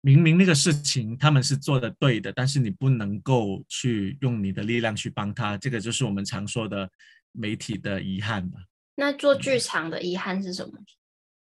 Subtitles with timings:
[0.00, 6.88] 明明那个事情他们是做的对的，但是你不能够去用你的力量去帮他，这个就是我们常说的
[7.32, 8.60] 媒体的遗憾吧。
[8.94, 10.72] 那做剧场的遗憾是什么？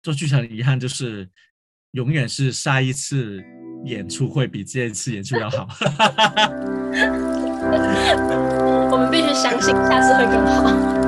[0.03, 1.29] 做剧场的遗憾就是
[1.93, 3.43] 永远是下一次
[3.85, 5.69] 演出会比这一次演出要好。
[8.91, 11.00] 我们必须相信下次会更好。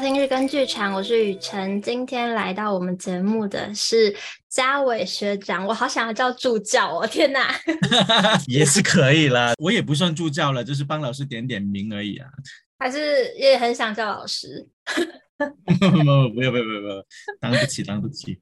[0.00, 1.82] 收听日更剧场，我是雨辰。
[1.82, 4.16] 今天来到我们节目的是
[4.48, 7.04] 嘉伟学长，我好想要叫助教哦！
[7.12, 7.54] 天哪，
[8.48, 12.26] 也是可以啦，我也不算助教了，就是帮老师点点名而已啊。
[12.78, 14.66] 还是也很想叫老师？
[15.36, 15.98] 不不不，
[16.34, 17.04] 不要不要不要，
[17.38, 18.40] 当不起当不起。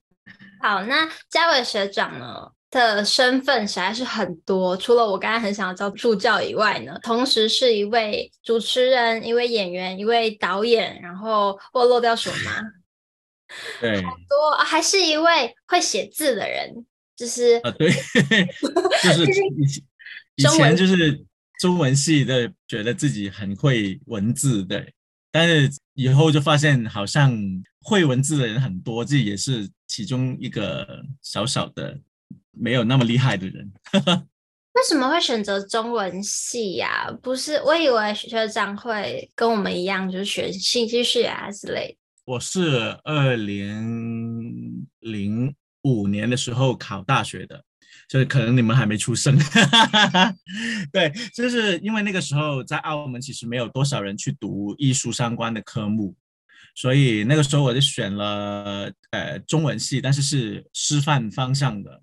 [0.62, 2.52] 好，那嘉伟学长呢？
[2.70, 12.62] 的身份实在是很多，除了我刚才很想要叫助教以外呢，同时是一位主持人、一位演员、一位导演，然后我漏掉什么吗？
[13.80, 16.84] 对，好多，还是一位会写字的人，
[17.16, 17.90] 就是啊，对，
[19.02, 19.24] 就 是
[19.56, 19.84] 以前
[20.36, 21.24] 以前就是
[21.60, 24.92] 中文系的，觉得自己很会文字，对，
[25.32, 27.34] 但是以后就发现好像
[27.80, 30.86] 会文字的人很多，这也是其中一个
[31.22, 31.98] 小小的。
[32.58, 33.72] 没有那么厉害的人，
[34.74, 37.12] 为什么会选择中文系呀、啊？
[37.22, 41.96] 不是，我以为学长会跟我们一样，就是学信息系啊之类。
[42.24, 47.64] 我是二零零五年的时候考大学的，
[48.08, 49.36] 就是可能你们还没出生。
[50.92, 56.14] 对，就是因为那个时候在澳门其实没有多少人去读艺术相关的科目，
[56.74, 62.02] 所以那个时候我就选了呃中文系，但是是师范方向的。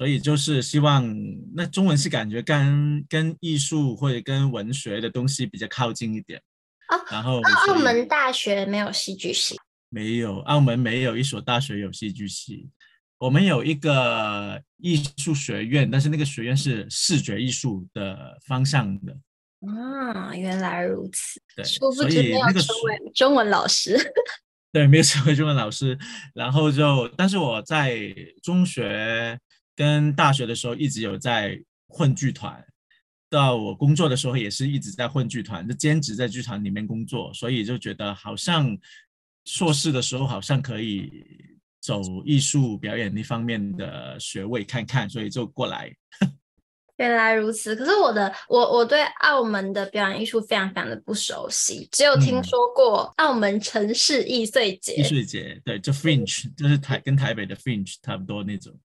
[0.00, 1.14] 所以就是希望
[1.54, 6.40] 那中文系感觉跟跟艺术或者跟文学的东西比较靠近一点。
[6.88, 9.58] 哦，然后澳门大学没有戏剧系？
[9.90, 12.70] 没有，澳门没有一所大学有戏剧系。
[13.18, 19.12] 我们有一个艺术学院，但是那个学院是视觉艺术的方向的。
[19.68, 21.42] 啊，原来如此。
[21.54, 22.60] 对，所以那个
[23.14, 23.98] 中文老师。
[24.72, 25.98] 对，没有成为中文老师。
[26.34, 28.00] 然后就，但是我在
[28.42, 29.38] 中学。
[29.80, 31.58] 跟大学的时候一直有在
[31.88, 32.62] 混剧团，
[33.30, 38.76] 到我工作的时候也是一直在混剧团，就兼职在剧团里面工作，所以就觉得好像
[39.46, 41.24] 硕士的时候好像可以
[41.80, 45.90] 走艺术表演那方面的学位看看，所以就过来。
[46.98, 54.96] 原来如此，可是我的我我对澳门的表演艺术非常非常的不熟悉，只有听说过澳门城市艺穗节。
[54.96, 58.78] 艺穗节，对，就 Fringe，就是台跟台北的 Fringe 差不多那种。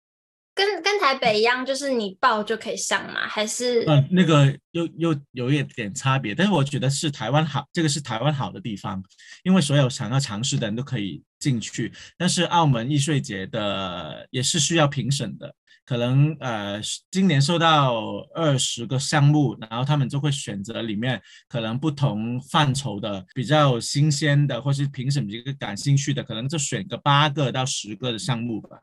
[0.63, 3.27] 跟跟台北一样，就是你报就可以上吗？
[3.27, 3.81] 还是？
[3.89, 9.03] 呃，那个又又有一点差别，但是我觉得是台湾好，这个是台湾好的地方，
[9.43, 11.93] 因为所有想要尝试的人都可以进去。
[12.17, 15.53] 但是澳门艺穗节的也是需要评审的，
[15.85, 16.81] 可能呃
[17.11, 17.97] 今年收到
[18.33, 28.79] 二十个项目，然后他们就会选择里面可能不同范畴的比较新鲜的，或是评审比较感兴趣的，可能就选个八个到十个的项目吧。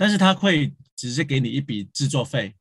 [0.00, 2.54] 但是他会直接给你一笔制作费，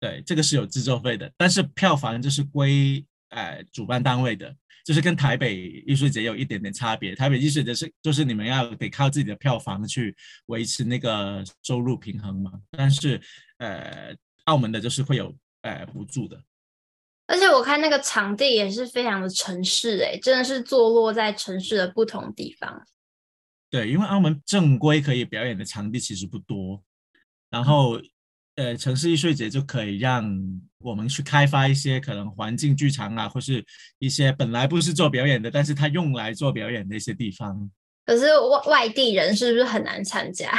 [0.00, 1.32] 对，这个是有制作费的。
[1.36, 4.52] 但是票房就是归呃主办单位的，
[4.84, 7.14] 就是跟台北艺术节有一点点差别。
[7.14, 10.12] 台北艺术节是就是你们要得靠自己的票房去
[10.46, 12.50] 维持那个收入平衡嘛。
[12.72, 13.20] 但是
[13.58, 14.12] 呃
[14.46, 16.42] 澳门的就是会有呃补助的。
[17.28, 22.84] 而且我看那个场地也是非常的城市诶，真的是坐落在城市的不同地方。
[23.76, 26.82] 对，因为澳门正规可以表演的场地其实不多，
[27.50, 28.00] 然后，
[28.54, 30.24] 呃，城市艺术节就可以让
[30.78, 33.62] 我们去开发一些可能环境剧场啊，或是
[33.98, 37.70] 一些本来不是做表演的，但是他用来做表演的一些地方。
[38.06, 40.50] 可是外外地人是不是很难参加？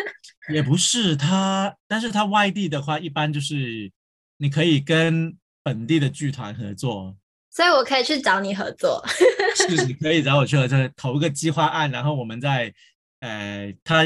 [0.50, 3.92] 也不是他，但是他外地的话，一般就是
[4.38, 7.18] 你可以跟本地的剧团合作。
[7.54, 9.04] 所以我可以去找你合作，
[9.54, 12.72] 是，你可以找我去合作，投个计划案，然后我们在
[13.20, 14.02] 呃他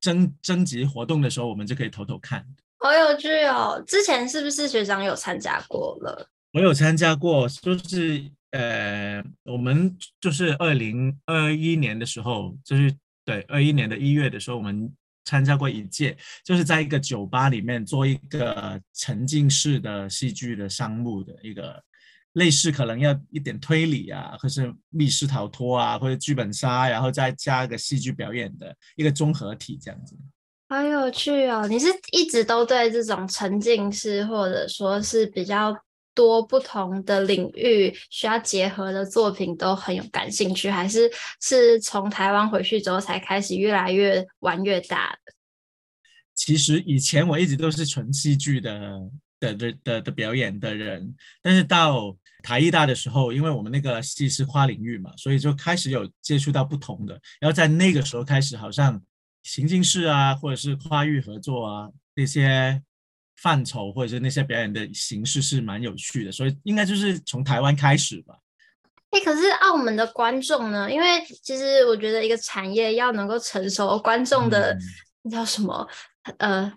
[0.00, 2.42] 征征集活动的时候，我们就可以投投看。
[2.78, 3.84] 好有趣哦！
[3.86, 6.26] 之前是不是学长有参加过了？
[6.52, 12.90] 我有参加过，就是呃，我们就是二零二一年的时候，就是
[13.26, 14.90] 对二一年的一月的时候，我们
[15.26, 21.84] 参加过一届，就是在一个酒吧里面做一个沉浸式的戏剧的商务的一个。
[22.34, 30.16] 类似可能要一点推理啊，或是密室逃脱啊，或者剧本杀，然后再加一个戏剧表演的一个综合体这样子。
[30.68, 31.66] 好有趣哦！
[31.66, 35.76] 你是一直都对这种沉浸式或者说是比较
[36.14, 41.10] 多不同的领域需要结合的作品都很有感兴趣，还是
[41.40, 45.32] 是从台湾回去之后才开始越来越玩越大的？
[46.36, 49.00] 其实以前我一直都是纯戏剧的
[49.40, 57.20] 的的的的表演的人，但是到台艺大的时候，因为我们那个戏是跨领域嘛，所以就开始有接触到不同的。
[57.40, 59.02] 然后在那个时候开始，好像
[59.42, 62.80] 情境式啊，或者是跨域合作啊那些。
[63.42, 68.34] 范畴或者是那些表演的形式是蛮有趣的，所以应该就是从台湾开始吧。
[69.08, 70.92] 哎、欸，可是澳门的观众呢？
[70.92, 71.06] 因为
[71.42, 74.76] 其实我觉得一个产业要能够成熟，观众的
[75.30, 75.88] 叫什么？
[76.36, 76.70] 呃，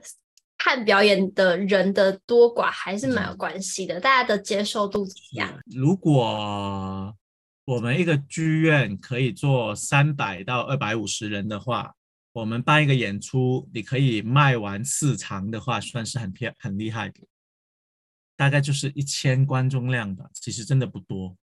[0.63, 3.99] 看表演的人的多寡还是蛮有关系的。
[3.99, 5.59] 嗯、大家的接受度怎么样？
[5.65, 7.13] 如果
[7.65, 11.93] 我们一个剧院可以做三百到二百五十人的话。
[12.35, 17.19] 我们办一个演出，你可以卖完四场的话，算是很偏很厉害的，
[18.35, 21.37] 大概就是一千观众量吧，其实真的不多。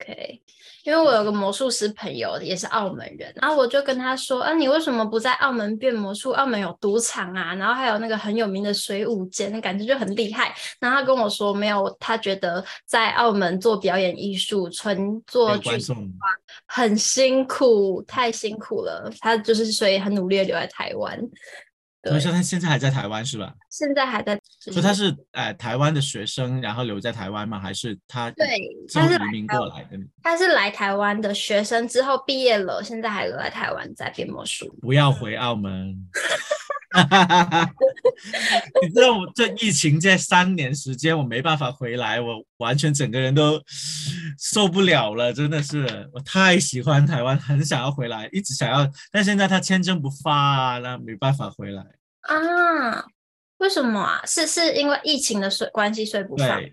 [0.00, 0.40] OK，
[0.84, 6.30] 因为我有个魔术师朋友也是澳门人，然后我就跟他说：“啊，你为什么不在澳门变魔术？
[6.30, 15.70] 澳门有赌场啊，然后还有那个很有名的水舞间，感觉就很厉害。”然后他跟我说：“没有，他觉得在澳门做表演艺术，纯做剧
[16.66, 19.10] 很辛苦，太辛苦了。
[19.20, 21.20] 他就是所以很努力的留在台湾。”
[22.04, 23.52] 所以说他现在还在台湾是吧？
[23.70, 24.40] 现在还在。
[24.60, 27.58] 所以他是呃台湾的学生，然后留在台湾吗？
[27.58, 28.46] 还是他对
[28.92, 29.98] 他是移民过来的？
[30.22, 34.72] 他是来台湾的学生，之后毕业了，现在还留在台湾在变魔术。
[34.80, 35.96] 不要回澳门。
[36.90, 37.74] 哈哈哈哈
[38.82, 43.62] 你知道我这疫情这三年时间，我没办法回来，我完全整个人都
[44.38, 51.82] 受不了了，真的是，我太喜欢台湾，很想要回来，一直想要，但现在他签证不发啊，那没办法回来
[52.22, 53.04] 啊？
[53.58, 54.22] 为什么啊？
[54.24, 56.56] 是是因为疫情的关系，所以不发？
[56.56, 56.72] 对，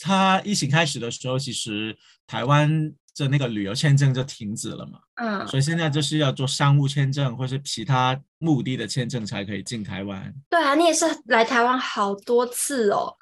[0.00, 1.96] 他疫情开始的时候，其实
[2.26, 2.92] 台湾。
[3.20, 10.34] 这那个旅游签证就停止了嘛，嗯，所以现在就是要做商务签证或是其他目的的签证才可以进台湾。
[10.48, 13.14] 对啊，你也是来台湾好多次哦。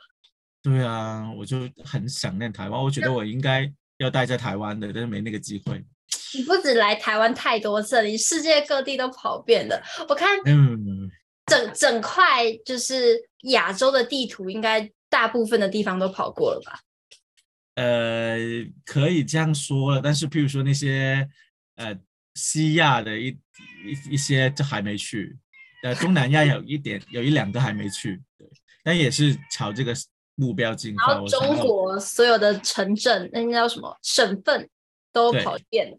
[0.62, 5.85] 对啊，我就很想念台湾，我觉得我应该要待在台湾的，但是没那个机会。
[6.33, 9.83] 你不止来台湾太多次了，你世界各地都跑遍了。
[10.09, 11.11] 我看，嗯，
[11.47, 13.19] 整整块就是
[13.51, 16.79] 亚洲的地图，应该大部分的地方都跑过了吧？
[17.79, 18.37] 呃，
[18.85, 21.29] 可以这样说了，但是譬如说那些
[21.77, 21.97] 呃
[22.35, 23.29] 西亚的一
[23.87, 25.39] 一一些就还没去，
[25.85, 28.49] 呃东南亚有一点有一两个还没去，对，
[28.83, 29.95] 但也是朝这个
[30.35, 31.13] 目标进发。
[31.13, 34.69] 然后中国所有的城镇，那叫什么省份
[35.13, 35.99] 都跑遍了。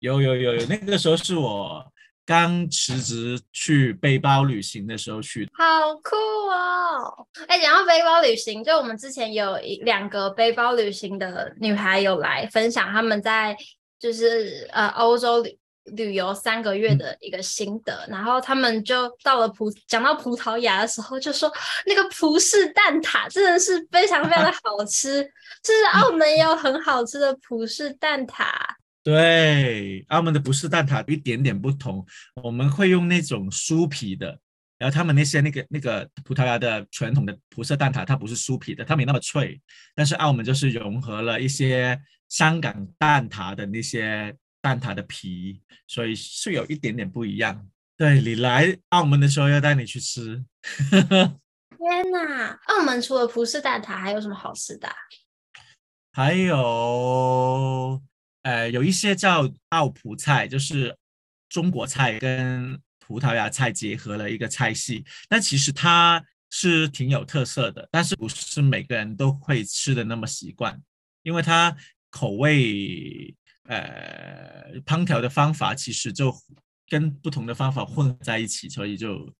[0.00, 1.92] 有有有有，那个时候是我。
[2.26, 6.16] 刚辞职去背包旅行的时候去，好酷
[6.50, 7.26] 哦！
[7.46, 13.56] 哎，讲到背包旅行，就我们之前有一两个背包旅行的女孩有来分享他们在
[14.00, 15.58] 就是呃欧洲旅
[15.94, 21.48] 旅游三个月的一个心得，嗯、然后他们就到了葡讲到葡萄牙的时候，就说
[21.86, 25.22] 那个葡式蛋挞真的是非常非常的好吃，
[25.62, 28.44] 就是澳门也有很好吃的葡式蛋挞。
[29.06, 32.04] 对，澳门的葡式蛋挞有一点点不同，
[32.42, 34.36] 我们会用那种酥皮的，
[34.78, 39.60] 然后他们那些那个那个葡萄牙的传统的葡式蛋挞，它不是酥皮的，它没那么脆，
[39.94, 41.96] 但是澳门就是融合了一些
[42.28, 47.64] 香港蛋挞的那些蛋挞的皮，所以是有一点点不一样。
[47.96, 50.44] 对，你来澳门的时候要带你去吃。
[51.78, 54.88] 天哪，澳门除了葡式蛋挞还有什么好吃的？
[56.10, 58.02] 还有。
[58.46, 60.96] 呃，有一些叫澳葡菜，就是
[61.48, 70.80] 中国菜跟葡萄牙菜结合了一个菜系，但其实它是挺有特色的，但是不是每个人都会吃的那么习惯，
[71.24, 71.76] 因为它
[72.08, 73.34] 口味，
[73.64, 76.32] 呃，烹调的方法其实就
[76.88, 79.34] 跟不同的方法混在一起，所以就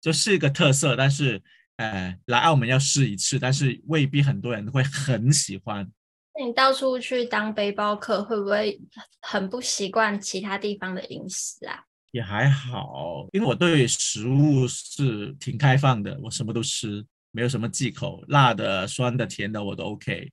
[0.00, 1.42] 就是一个特色，但是
[1.78, 5.90] 呃，来澳门要试一次，但是未必很多人会很喜欢。
[6.34, 8.80] 那你到处去当背包客，会不会
[9.20, 11.84] 很不习惯其他地方的饮食啊？
[12.10, 20.30] 也还好，因为我对食物是挺开放的，我什么都吃，没有什么忌口，辣的、酸的、甜的我都 OK。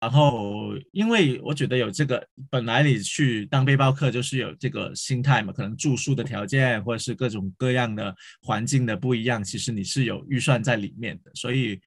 [0.00, 11.80] 然后，因为我觉得有这个，本来你去当背包客就是有这个心态嘛，可能住宿的条件或者是各种各样的环境的不一样，其实你是有预算在里面的，所以。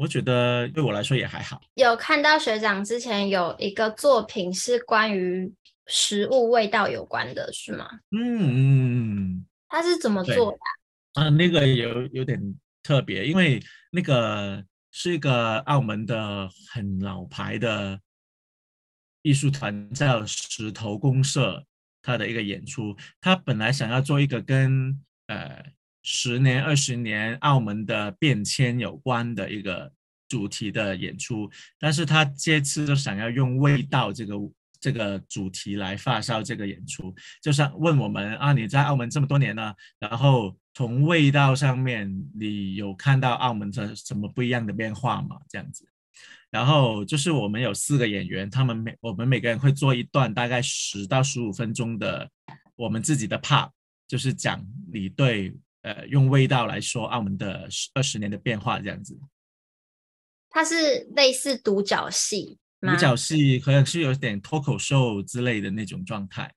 [0.00, 1.60] 我觉得对我来说也还好。
[1.74, 5.52] 有看到学长之前有一个作品是关于
[5.88, 7.86] 食物味道有关的，是吗？
[8.10, 10.58] 嗯嗯，他是怎么做的？
[11.20, 12.40] 啊，那个有有点
[12.82, 18.00] 特别，因为那个是一个澳门的很老牌的
[19.20, 21.62] 艺术团，叫石头公社，
[22.00, 22.96] 他的一个演出。
[23.20, 25.62] 他本来想要做一个跟呃
[26.02, 29.92] 十年、二十年澳门的变迁有关的一个
[30.28, 34.34] 主题的演出，但是他这次就想要用味道这个
[34.80, 40.56] 这个主题来发烧这个演出，就想问我们啊，你在澳门这么多年了，然后。
[40.72, 45.36] 从味道上面，你有看到澳门的什么不一样的变化吗？
[45.48, 45.84] 这样子，
[46.48, 52.30] 然后就是我们有四个演员，他们每我们每个人会做一段大概十到十五分钟的
[52.76, 53.68] 我们自己的 part，
[54.06, 59.18] 就是讲你对呃用味道来说澳门的二十年的变化这样子。
[60.50, 66.52] 它是类似独角戏，独角戏可能是有点脱口秀之类的那种状态，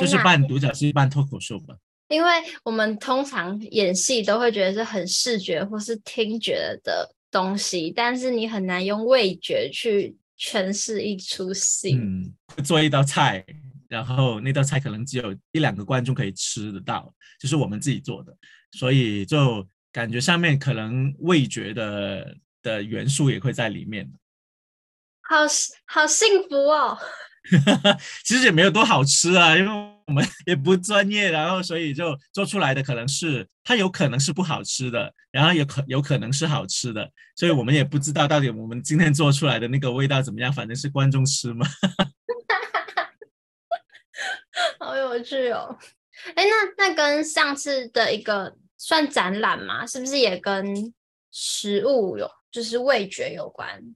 [0.00, 1.76] 就是半独角戏半脱口秀吧。
[2.08, 2.30] 因为
[2.62, 11.94] 我们通常演戏都会觉得是很视觉或是听觉的东西，但是你很难用味觉去诠释一出戏。
[11.94, 13.44] 嗯，做一道菜，
[13.88, 18.36] 然后那道菜可能只有一两个观众可以吃得到，就是我们自己做的，
[18.72, 24.10] 所以就感觉上面可能味觉的的元素也会在里面。
[25.22, 25.36] 好
[25.86, 26.98] 好幸福哦！
[28.24, 29.88] 其实也没有多好吃啊，因为。
[30.08, 41.66] 我们也不专业，然后所以就做出来的可能是它有可能是不好吃的，然后有可有可能是好吃的，所以我们也不知道到底我们今天做出来的那个味道怎么样，反正是观众吃嘛。
[44.78, 45.78] 好有趣哦！
[46.34, 49.86] 哎，那那跟上次的一个算展览吗？
[49.86, 50.92] 是不是也跟
[51.30, 53.94] 食物有，就是味觉有关？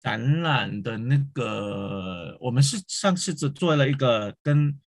[0.00, 4.78] 展览的那个，我们是上次只做了一个跟。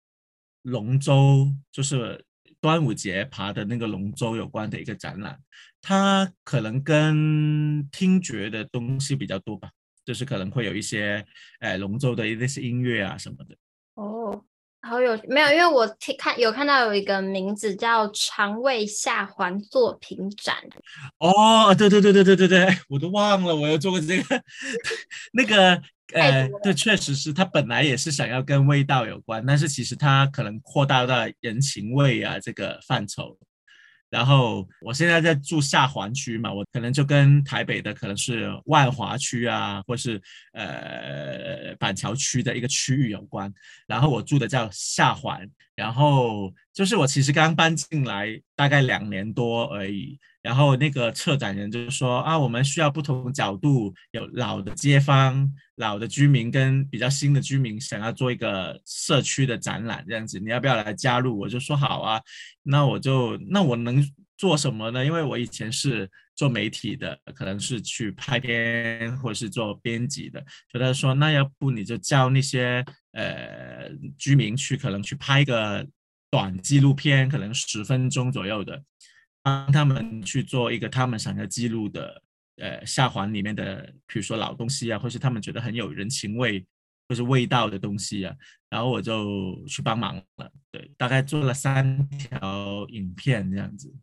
[0.64, 2.22] 龙舟就是
[2.60, 5.40] 端午节爬的那个龙舟有关的一个展览，
[5.82, 9.70] 它可能跟听觉的东西比较多吧，
[10.04, 11.26] 就是可能会有一些
[11.60, 13.56] 哎龙舟的一些音乐啊什么的。
[13.98, 14.44] 哦，
[14.82, 15.52] 好有没有？
[15.52, 20.56] 因为我听看有看到有一个名字叫“肠胃下环作品展”。
[21.20, 24.44] 哦，对对对对对对对， 我都忘了我有做过这个
[25.34, 25.82] 那个。
[26.14, 33.38] 呃，对，确实是他本来也是想要跟味道有关，但是其实他可能扩大到人情味啊这个范畴。
[34.10, 40.22] 然后我现在在住下环区嘛，我可能就跟台北的可能是万华区啊，或是
[40.54, 43.54] 呃板桥区的一个区域有关。
[43.86, 45.46] 然后我住的叫下环，
[45.78, 50.20] 然后就是我其实刚搬进来大概两年多而已。
[50.42, 61.38] 然后那个策展人就说啊，我们需要不同角度，有老的街坊、老的居民跟比较新的居民，想要做一个社区的展览这样子，你要不要来加入？
[61.38, 62.22] 我就说好啊，
[62.64, 64.02] 那我就那我能
[64.38, 65.04] 做什么呢？
[65.04, 70.40] 因为我以前是做媒体的，可能是去拍片或者是做编辑的，
[70.72, 72.86] 所以他说那要不你就叫那些
[73.18, 75.86] 呃居民去，可能去拍个
[76.30, 78.84] 短纪录片，可能十分钟左右的。
[79.42, 82.22] 帮他们去做一个他们想要记录的，
[82.58, 86.66] 呃，下环里面的，比如说老东西啊，或是他们觉得很有人情味
[87.08, 88.36] 或是味道的东西啊，
[88.70, 90.52] 然后我就去帮忙了。
[90.70, 93.96] 对，大概做了三条影片这样子。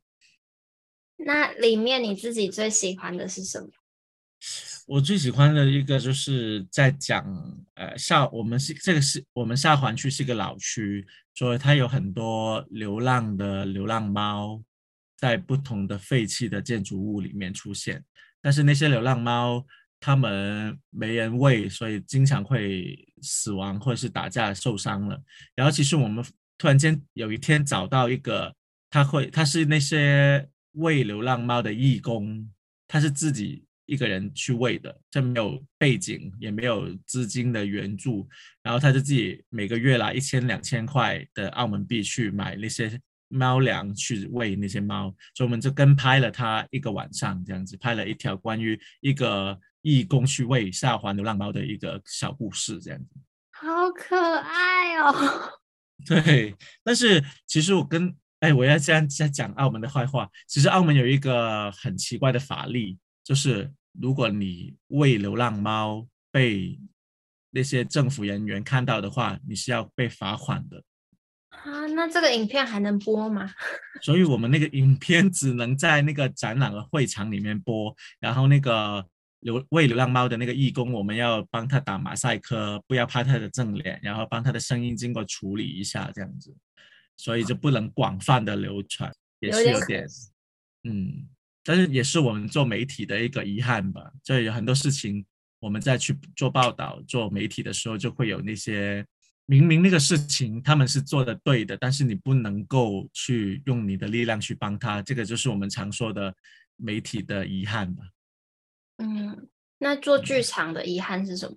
[1.18, 3.68] 那里面你自己最喜欢的是什么？
[4.86, 7.24] 我最喜欢的一个就是在讲，
[7.74, 14.62] 呃，下我们是这个是我们下环区是个老区，所以它有很多流浪的流浪猫。
[15.16, 18.04] 在不同的废弃的建筑物里面出现，
[18.42, 19.64] 但是那些流浪猫，
[19.98, 25.18] 它们没人喂，所以经常会死亡或者是打架受伤了。
[25.54, 26.22] 然后其实我们
[26.58, 28.54] 突然间有一天找到一个，
[28.90, 32.50] 他会他是那些喂流浪猫的义工，
[32.86, 38.28] 他是自己一个人去喂的，这没有背景也没有资金的援助，
[38.62, 43.00] 然后他就自己每个月拿一千两千块的澳门币去买那些。
[43.28, 53.08] 猫粮去喂那些猫，所以我们就跟拍了他一个晚上，这样子拍了一条关于一个义工去喂下环流浪猫的一个小故事，这样子。
[53.50, 55.52] 好可爱哦！
[56.06, 60.28] 对，但是其实我跟哎，我要这样在讲澳门的坏话。
[60.46, 66.78] 其实澳门有一个很奇怪的法律，就是如果你喂流浪猫被
[67.50, 70.84] 那些政府人员看到的话，你是要被罚款的。
[71.48, 73.50] 啊，那这个影片还能播吗？
[74.02, 79.06] 所以我们那个影片只能在那个展览的会场里面播，然后那个
[79.40, 86.54] 流喂流浪猫的那个义工，我们要帮他打马赛克，不要拍他的正脸，然后帮他的声音经过处理一下，这样子，
[87.16, 90.04] 所以就不能广泛的流传，也是有点，
[90.82, 91.28] 嗯，
[91.64, 94.12] 但是也是我们做媒体的一个遗憾吧。
[94.22, 95.24] 就有很多事情，
[95.60, 99.04] 我们在去做报道、做媒体的时候，就会有那些
[99.46, 106.34] 明明那个事情他们是做的对的，但是你不能够去用你的力量去帮他，这个就是我们常说的
[106.76, 108.04] 媒体的遗憾吧。
[108.98, 111.56] 嗯，那做剧场的遗憾是什么？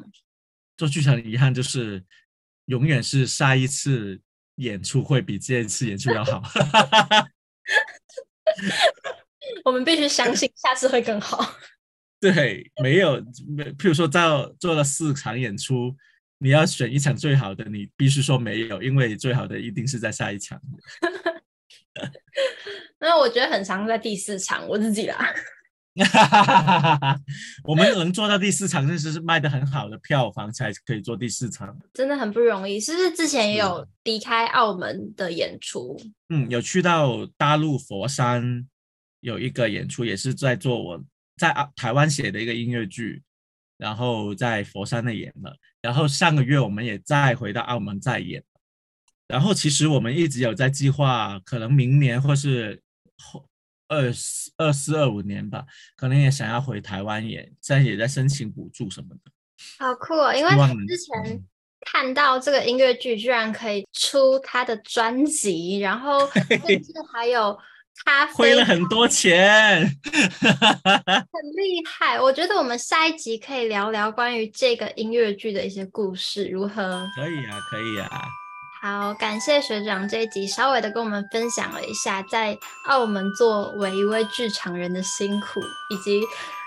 [0.78, 2.04] 做剧场的遗憾就是，
[2.66, 4.22] 永远是下一次
[4.56, 6.42] 演出会比这一次演出要好。
[9.68, 11.46] 我们必须相信下次会更好。
[12.22, 13.22] 对，没有，
[13.78, 15.94] 譬如说到做了四场演出，
[16.38, 20.58] 你要选一场最好的，你必须说没有，因为最好的一定是在下一场。
[22.98, 25.34] 那我觉得很常在第四场，我自己啦。
[27.66, 32.80] 我们能做到第四场，那是是卖的很好的票房才可以做第四场，真的很不容易。
[32.80, 36.00] 是不是之前也有离开澳门的演出？
[36.30, 38.66] 嗯，有去到大陆佛山
[39.20, 41.04] 有一个演出，也是在做我
[41.38, 43.22] 在台湾写的一个音乐剧，
[43.78, 45.56] 然后在佛山那演了。
[45.82, 48.44] 然后上个月我们也再回到澳门再演。
[49.28, 52.82] 然后其实我们一直有在计划，可能明年或是
[53.18, 53.48] 后。
[53.90, 59.32] 二四二四二五年吧，可能也想要回台湾演，现在也在申请补助什么的。
[59.80, 60.36] 好酷哦！
[60.36, 60.52] 因为
[60.86, 61.42] 之前
[61.90, 67.58] 看到这个音乐剧居然可以出他的专辑，然后甚至还有
[68.06, 72.20] 咖啡，亏了很多钱， 很厉害。
[72.20, 77.06] 我觉得我们下一集可以聊聊关于这个音乐剧的一些故事，如何？
[77.16, 78.22] 可以啊，可以啊。
[78.80, 86.22] 好，感谢学长这一集稍微的跟我们分享了一下在澳门作为一位剧场人的辛苦，以及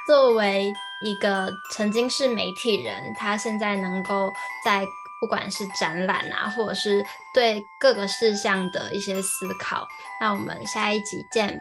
[0.06, 0.72] 作为
[1.04, 4.30] 一个曾经是媒体人，他现在能够
[4.64, 4.84] 在
[5.20, 9.86] 不管是展览啊，或者是对各个事项的一些思考。
[10.20, 11.60] 那我们下一集见。